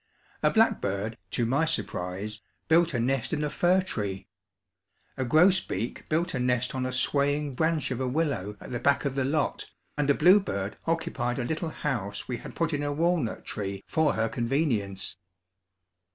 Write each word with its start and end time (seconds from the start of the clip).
A 0.41 0.49
blackbird, 0.49 1.15
to 1.29 1.45
my 1.45 1.63
surprise, 1.65 2.41
built 2.67 2.95
a 2.95 2.99
nest 2.99 3.33
in 3.33 3.43
a 3.43 3.51
fir 3.51 3.81
tree. 3.81 4.25
A 5.15 5.23
grosbeak 5.23 6.09
built 6.09 6.33
a 6.33 6.39
nest 6.39 6.73
on 6.73 6.87
a 6.87 6.91
swaying 6.91 7.53
branch 7.53 7.91
of 7.91 7.99
a 8.01 8.07
willow 8.07 8.57
at 8.59 8.71
the 8.71 8.79
back 8.79 9.05
of 9.05 9.13
the 9.13 9.23
lot, 9.23 9.69
and 9.95 10.09
a 10.09 10.15
bluebird 10.15 10.75
occupied 10.87 11.37
a 11.37 11.43
little 11.45 11.69
house 11.69 12.27
we 12.27 12.37
had 12.37 12.55
put 12.55 12.73
in 12.73 12.81
a 12.81 12.91
walnut 12.91 13.45
tree 13.45 13.83
for 13.85 14.13
her 14.13 14.27
convenience. 14.27 15.17